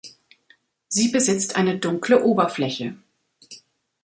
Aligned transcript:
Sie 0.87 1.09
besitzt 1.09 1.55
eine 1.55 1.77
dunkle 1.77 2.23
Oberfläche. 2.23 2.97